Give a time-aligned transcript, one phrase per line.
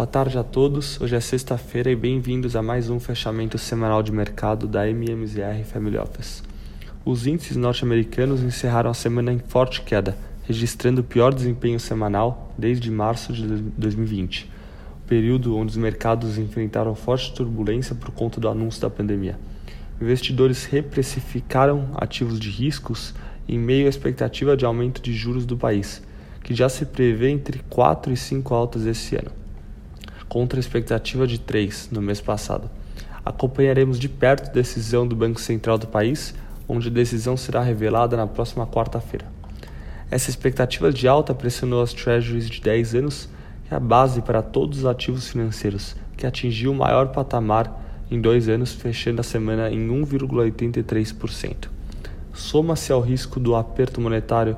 [0.00, 0.98] Boa tarde a todos.
[0.98, 5.98] Hoje é sexta-feira e bem-vindos a mais um fechamento semanal de mercado da MMZR Family
[5.98, 6.42] Office.
[7.04, 12.90] Os índices norte-americanos encerraram a semana em forte queda, registrando o pior desempenho semanal desde
[12.90, 14.50] março de 2020,
[15.06, 19.38] período onde os mercados enfrentaram forte turbulência por conta do anúncio da pandemia.
[20.00, 23.14] Investidores reprecificaram ativos de riscos
[23.46, 26.02] em meio à expectativa de aumento de juros do país,
[26.42, 29.39] que já se prevê entre 4 e 5 altas esse ano,
[30.30, 32.70] contra a expectativa de 3 no mês passado.
[33.24, 36.32] Acompanharemos de perto a decisão do Banco Central do país
[36.68, 39.26] onde a decisão será revelada na próxima quarta-feira.
[40.08, 43.28] Essa expectativa de alta pressionou as treasuries de 10 anos,
[43.66, 48.20] que é a base para todos os ativos financeiros, que atingiu o maior patamar em
[48.20, 51.68] dois anos, fechando a semana em 1,83%.
[52.32, 54.56] Soma-se ao risco do aperto monetário,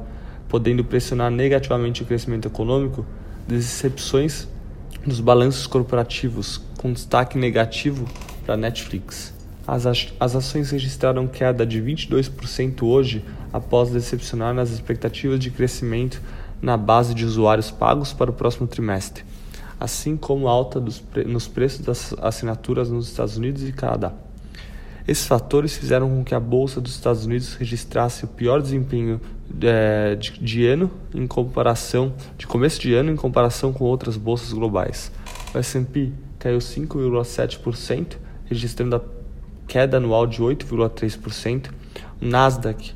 [0.50, 3.06] podendo pressionar negativamente o crescimento econômico,
[3.48, 4.46] decepções
[5.06, 8.08] nos balanços corporativos, com destaque negativo
[8.44, 9.32] para Netflix.
[9.66, 9.86] As,
[10.18, 16.20] as ações registraram queda de 22% hoje após decepcionar nas expectativas de crescimento
[16.60, 19.24] na base de usuários pagos para o próximo trimestre,
[19.78, 24.12] assim como alta dos, nos preços das assinaturas nos Estados Unidos e Canadá.
[25.06, 29.20] Esses fatores fizeram com que a Bolsa dos Estados Unidos registrasse o pior desempenho
[29.60, 34.52] é, de, de, ano em comparação de começo de ano em comparação com outras bolsas
[34.52, 35.10] globais.
[35.52, 39.00] O S&P caiu 5,7%, registrando a
[39.66, 41.70] queda anual de 8,3%.
[42.20, 42.94] O Nasdaq,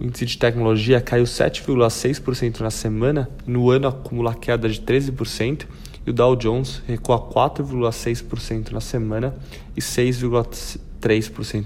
[0.00, 5.66] o índice de tecnologia, caiu 7,6% na semana no ano acumula queda de 13%.
[6.06, 9.34] E o Dow Jones recua 4,6% na semana
[9.74, 10.80] e 6,3%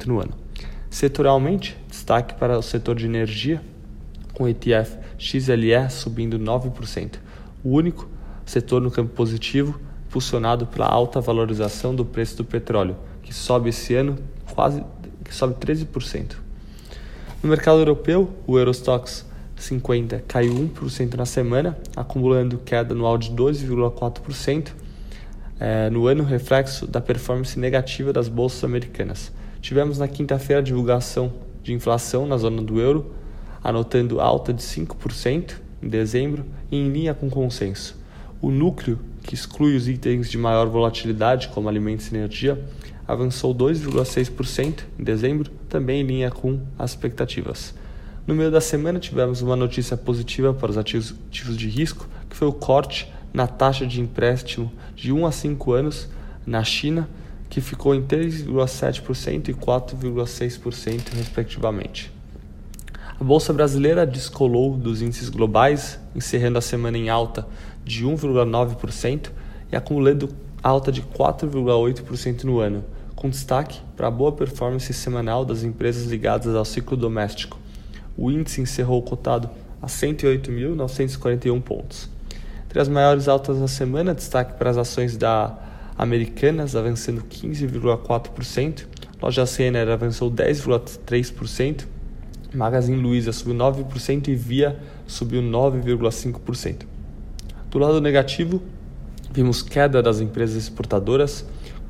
[0.06, 0.32] no ano.
[0.90, 3.62] Setorialmente, destaque para o setor de energia,
[4.32, 7.16] com o ETF XLE subindo 9%.
[7.62, 8.08] O único
[8.44, 9.78] setor no campo positivo,
[10.08, 14.18] impulsionado pela alta valorização do preço do petróleo, que sobe esse ano
[14.54, 14.82] quase
[15.24, 16.36] que sobe 13%.
[17.42, 19.24] No mercado europeu, o Eurostox
[19.56, 24.70] 50 caiu 1% na semana, acumulando queda anual de 2,4%.
[25.60, 29.32] É, no ano, reflexo da performance negativa das bolsas americanas.
[29.60, 31.32] Tivemos na quinta-feira a divulgação
[31.62, 33.12] de inflação na zona do euro,
[33.62, 37.96] anotando alta de 5% em dezembro e em linha com consenso.
[38.40, 42.64] O núcleo, que exclui os itens de maior volatilidade, como alimentos e energia,
[43.06, 47.74] avançou 2,6% em dezembro, também em linha com as expectativas.
[48.26, 52.36] No meio da semana tivemos uma notícia positiva para os ativos, ativos de risco, que
[52.36, 56.08] foi o corte na taxa de empréstimo de 1 a 5 anos
[56.46, 57.08] na China,
[57.48, 62.12] que ficou em 3,7% e 4,6% respectivamente.
[63.20, 67.46] A bolsa brasileira descolou dos índices globais, encerrando a semana em alta
[67.84, 69.30] de 1,9%
[69.72, 70.28] e acumulando
[70.62, 72.84] alta de 4,8% no ano,
[73.16, 77.58] com destaque para a boa performance semanal das empresas ligadas ao ciclo doméstico.
[78.16, 79.50] O índice encerrou cotado
[79.82, 82.08] a 108.941 pontos.
[82.78, 85.52] Entre as maiores altas da semana, destaque para as ações da
[85.98, 88.86] Americanas, avançando 15,4%,
[89.20, 91.86] Loja Renner avançou 10,3%,
[92.54, 94.78] Magazine Luiza subiu 9% e Via
[95.08, 96.86] subiu 9,5%.
[97.68, 98.62] Do lado negativo,
[99.32, 101.44] vimos queda das empresas exportadoras,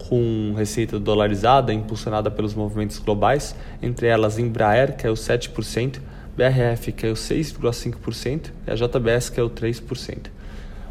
[0.09, 6.01] com receita dolarizada impulsionada pelos movimentos globais, entre elas Embraer caiu 7%,
[6.35, 10.38] BRF caiu 6,5% e a JBS caiu 3%.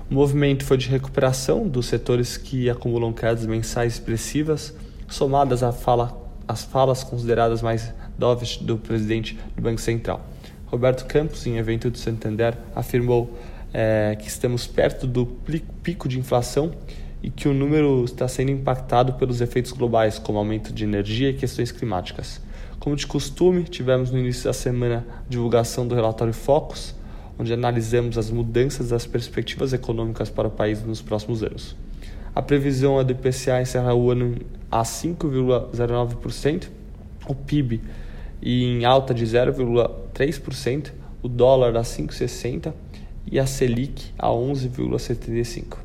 [0.10, 4.74] O movimento foi de recuperação dos setores que acumulam quedas mensais expressivas,
[5.10, 6.18] somadas às fala,
[6.72, 10.26] falas consideradas mais dovish do presidente do Banco Central.
[10.68, 13.38] Roberto Campos, em evento do Santander, afirmou
[13.74, 16.72] é, que estamos perto do pico de inflação
[17.22, 21.34] e que o número está sendo impactado pelos efeitos globais, como aumento de energia e
[21.34, 22.40] questões climáticas.
[22.80, 26.96] Como de costume, tivemos no início da semana a divulgação do relatório Focus,
[27.40, 31.76] onde analisamos as mudanças das perspectivas econômicas para o país nos próximos anos.
[32.34, 34.38] A previsão é do IPCA encerra o ano
[34.72, 36.68] a 5,09%,
[37.28, 37.82] o PIB
[38.42, 40.92] em alta de 0,3%,
[41.22, 42.74] o dólar a 5,60%
[43.30, 45.78] e a Selic a 11,75%.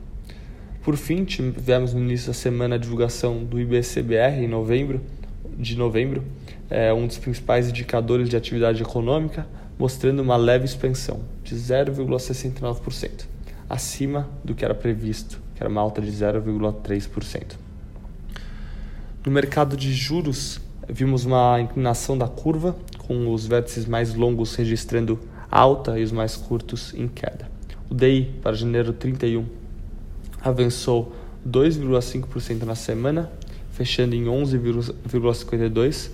[0.82, 5.00] Por fim, tivemos no início da semana a divulgação do IBCBR em novembro,
[5.56, 6.24] de novembro,
[6.68, 9.46] é um dos principais indicadores de atividade econômica,
[9.82, 13.24] mostrando uma leve expansão de 0,69%,
[13.68, 17.56] acima do que era previsto, que era uma alta de 0,3%.
[19.26, 25.18] No mercado de juros, vimos uma inclinação da curva, com os vértices mais longos registrando
[25.50, 27.50] alta e os mais curtos em queda.
[27.90, 29.44] O DI para janeiro 31
[30.40, 31.12] avançou
[31.44, 33.32] 2,5% na semana,
[33.72, 36.10] fechando em 11,52%.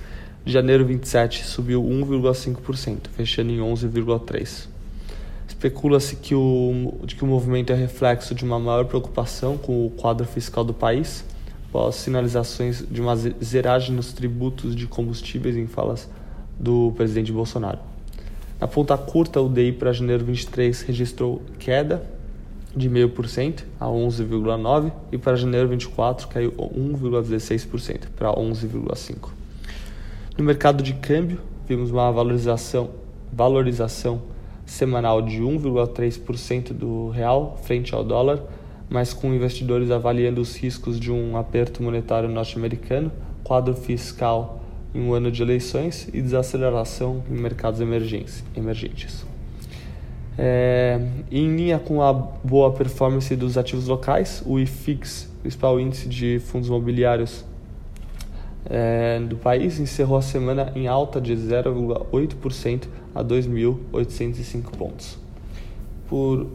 [0.50, 4.66] Janeiro 27 subiu 1,5%, fechando em 11,3%.
[5.46, 9.90] Especula-se que o, de que o movimento é reflexo de uma maior preocupação com o
[9.90, 11.22] quadro fiscal do país,
[11.68, 16.08] após sinalizações de uma zeragem nos tributos de combustíveis em falas
[16.58, 17.80] do presidente Bolsonaro.
[18.58, 22.02] Na ponta curta, o DI para janeiro 23 registrou queda
[22.74, 29.36] de 0,5% a 11,9% e para janeiro 24 caiu 1,16% para 11,5%.
[30.38, 32.90] No mercado de câmbio, vimos uma valorização,
[33.32, 34.23] valorização
[34.64, 38.44] semanal de 1,3% do real frente ao dólar,
[38.88, 43.11] mas com investidores avaliando os riscos de um aperto monetário norte-americano,
[43.43, 44.62] quadro fiscal
[44.94, 49.26] em um ano de eleições e desaceleração em mercados emergentes.
[50.38, 51.00] É,
[51.32, 56.69] em linha com a boa performance dos ativos locais, o IFIX, principal índice de fundos
[56.69, 57.44] imobiliários
[58.64, 65.19] é, do país, encerrou a semana em alta de 0,8% a 2.805 pontos.
[66.08, 66.46] Por,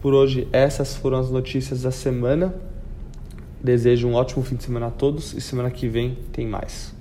[0.00, 2.54] por hoje, essas foram as notícias da semana.
[3.62, 6.92] Desejo um ótimo fim de semana a todos e semana que vem tem mais.